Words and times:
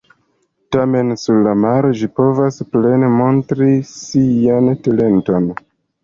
Tamen 0.75 1.09
sur 1.23 1.35
la 1.47 1.51
maro 1.65 1.91
ĝi 1.99 2.07
povas 2.19 2.57
plene 2.75 3.09
montri 3.17 3.67
sian 3.91 4.71
talenton. 4.89 5.47